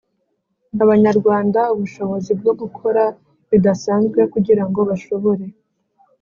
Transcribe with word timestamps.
Abanyarwanda 0.83 1.59
ubushobozi 1.73 2.31
bwo 2.39 2.53
gukora 2.61 3.03
bidasanzwe 3.51 4.19
kugira 4.33 4.63
ngo 4.69 4.79
bashobore 4.89 5.45